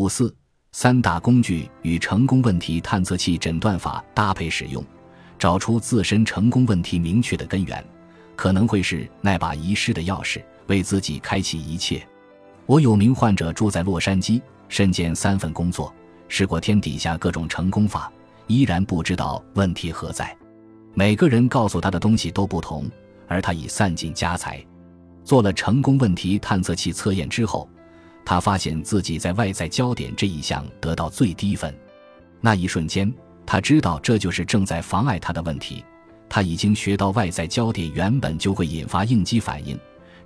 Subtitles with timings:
[0.00, 0.34] 五四
[0.72, 4.82] 三大工具与成功问题探测器诊断法搭配使用，
[5.38, 7.84] 找出自身成功问题明确的根源，
[8.34, 12.02] 可能会是那把遗失的钥匙，为自己开启一切。
[12.64, 14.40] 我有名患者住在洛杉矶，
[14.70, 15.94] 身兼三份工作，
[16.28, 18.10] 试过天底下各种成功法，
[18.46, 20.34] 依然不知道问题何在。
[20.94, 22.90] 每个人告诉他的东西都不同，
[23.28, 24.64] 而他已散尽家财。
[25.24, 27.68] 做了成功问题探测器测验之后。
[28.30, 31.74] 他发现自己在外在焦点这一项得到最低分，
[32.40, 33.12] 那一瞬间，
[33.44, 35.84] 他知道这就是正在妨碍他的问题。
[36.28, 39.76] 他已经学到外在焦点原本就会引发应激反应，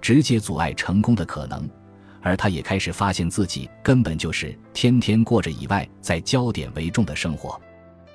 [0.03, 1.67] 直接阻碍成功的可能，
[2.21, 7.59] 而他也开始发现自己根本就是天天过着以外在焦点为重的生活。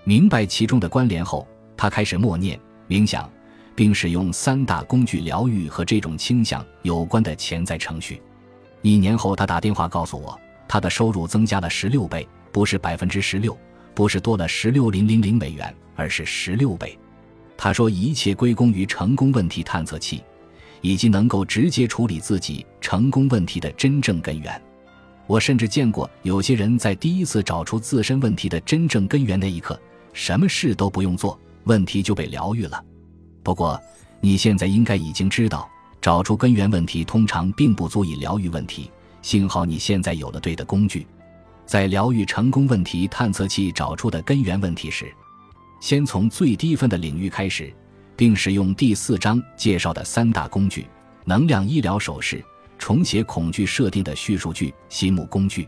[0.03, 3.27] 明白其中的关联后，他开始默念、冥想，
[3.73, 8.21] 并使用三大工具疗愈和这种倾向有关的潜在程序。
[8.81, 13.57] 一年后，他打电话告诉我，他的收入增加了十六倍，不是百分之十六，
[13.93, 16.97] 不是多了十六零零零美元，而是十六倍。
[17.57, 20.23] 他说，一切归功于成功问题探测器，
[20.79, 24.61] 以及能够直接处理自己成功问题的真正根源。
[25.27, 29.79] 我甚至见过有些人在第一次找出自身问题的真正根源那一刻，
[30.13, 32.81] 什么事都不用做，问题就被疗愈了。
[33.43, 33.79] 不过，
[34.21, 35.69] 你现在应该已经知道。
[36.01, 38.89] 找出根源问题通常并不足以疗愈问题，
[39.21, 41.05] 幸好你现在有了对的工具。
[41.65, 45.13] 在疗愈成功问题探测器找出的根源问题时，
[45.79, 47.71] 先从最低分的领域开始，
[48.15, 50.87] 并使用第四章介绍的三大工具：
[51.25, 52.43] 能量医疗手势、
[52.77, 55.67] 重写恐惧设定的叙述句、心目工具。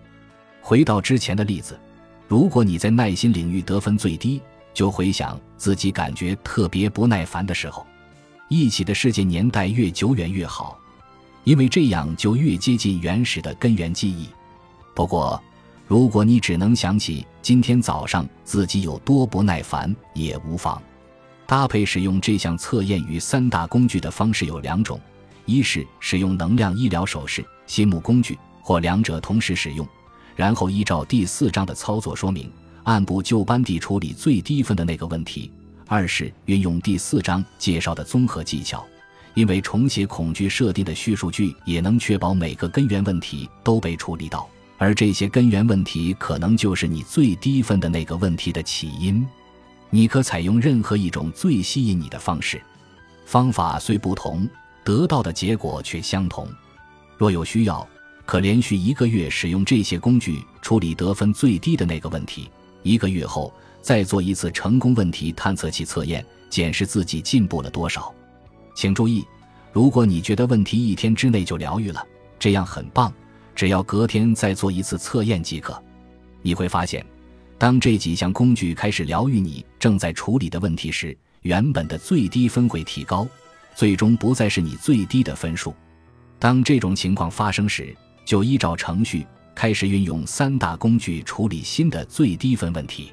[0.62, 1.80] 回到之前的例子，
[2.28, 4.42] 如果你在耐心领域得分最低，
[4.74, 7.86] 就回想自己感觉特别不耐烦的时候。
[8.54, 10.78] 一起的世界年代越久远越好，
[11.46, 14.28] 因为这样就越接近原始的根源记忆。
[14.94, 15.42] 不过，
[15.88, 20.84] 如果你只能想起今天早上自己有多不耐烦，也无妨。
[21.48, 25.00] 搭配使用这项测验与三大工具的方式有两种：
[25.46, 29.88] 一是使用能量医疗手势、心目工具，或两者同时使用，
[30.36, 32.52] 然后依照第四章的操作说明，
[32.84, 35.50] 按部就班地处理最低分的那个问题。
[35.92, 38.88] 二是运用第四章介绍的综合技巧，
[39.34, 49.28] 因为重写恐惧设定的叙述句也能确保每个根源问题都被处理到，而这些根源问题可能就是你最低分的那个问题的起因。
[49.90, 52.62] 你可采用任何一种最吸引你的方式，
[53.26, 54.50] 方法虽不同，
[54.86, 56.48] 得到的结果却相同。
[57.18, 57.86] 若有需要，
[58.26, 62.50] 可连续一个月使用这些工具处理得分最低的那个问题。
[62.82, 63.54] 一个月后。
[63.82, 68.14] 再做一次成功问题探测器测验，检视自己进步了多少。
[68.76, 69.26] 请注意，
[69.74, 72.06] 如果你觉得问题一天之内就疗愈了，
[72.40, 73.12] 这样很棒。
[73.54, 75.82] 只要隔天再做一次测验即可。
[76.42, 77.06] 你会发现，
[77.58, 83.28] 当这几项工具开始疗愈你正在处理的问题时，原本的最低分会提高，
[83.76, 85.74] 最终不再是你最低的分数。
[86.40, 93.12] 当这种情况发生时，就依照程序开始运用三大工具处理新的最低分问题。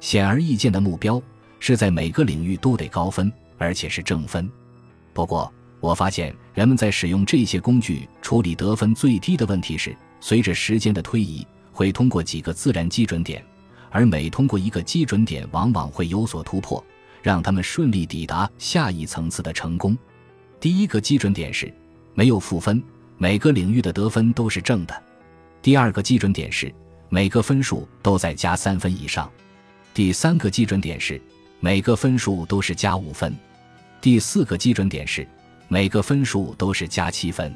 [0.00, 1.20] 显而易见的目标
[1.60, 4.48] 是在每个领域都得高分，而且是正分。
[5.12, 13.44] 不过，我发现人们在使用这些工具处理得分最低的问题时，随着时间的推移，会通过几个自然基准点，
[13.90, 16.84] 而每通过一个基准点，往往会有所突破，
[17.22, 19.96] 让他们顺利抵达下一层次的成功。
[20.60, 21.72] 第一个基准点是
[22.14, 22.82] 没有负分，
[23.16, 24.94] 每个领域的得分都是正的；
[25.62, 26.72] 第二个基准点是
[27.08, 29.30] 每个分数都在加三分以上。
[29.98, 31.20] 第三个基准点是，
[31.58, 33.32] 每个分数都是加五分；
[34.00, 35.26] 第四个基准点是，
[35.66, 37.52] 每个分数都是加七分。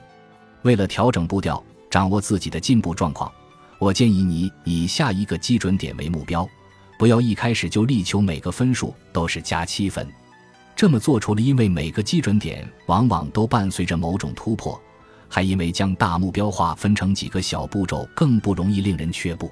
[0.62, 3.30] 为了调整步调，掌握自己的进步状况，
[3.78, 6.44] 我建议你以下一个基准点为目标，
[6.98, 10.04] 不要一开始就力求每个分数都是加七分。
[10.74, 14.82] 这么做，除了因为每个基准点往往都伴随着某种突破，
[15.28, 19.48] 还因为将大目标划分成几个小步骤更不容易令人却步。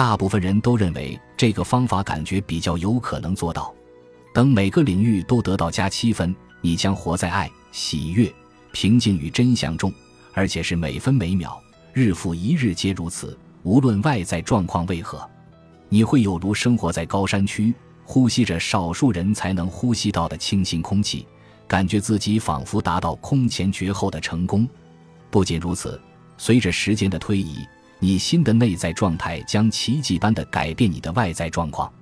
[0.00, 3.70] 大部分人都认为这个方法感觉比较有可能做到。
[4.32, 8.32] 等每个领域都得到加七分，你将活在爱、喜悦、
[8.72, 9.92] 平静与真相中，
[10.32, 11.62] 而且是每分每秒、
[11.92, 13.38] 日复一日皆如此。
[13.62, 15.28] 无论外在状况为何，
[15.90, 21.26] 你会有如生活在高山区，呼吸着少数人才能呼吸到的清新空气，
[21.68, 24.66] 感觉自己仿佛达到空前绝后的成功。
[25.30, 26.00] 不仅如此，
[26.38, 27.58] 随着时间的推移。
[28.02, 31.92] 你新的内在状态将奇迹般的改变你的外在状况，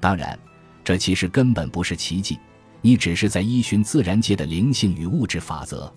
[0.00, 0.38] 当然，
[0.84, 2.38] 这其实根本不是奇迹，
[2.80, 5.92] 你只是在依循自然界的灵性与物质法则，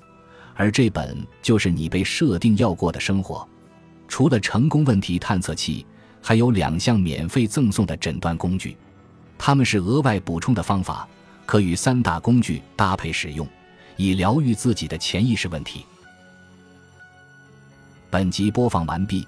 [0.56, 3.48] 而这本就是你被设定要过的生活。
[4.08, 5.86] 除了成功问题探测器，
[6.22, 8.76] 还有两项免费赠送的诊断工具，
[9.38, 11.08] 它们是额外补充的方法，
[11.46, 13.48] 可与三大工具搭配使用，
[13.96, 15.86] 以疗愈自己的潜意识问题。
[18.10, 19.28] 本集播放完毕，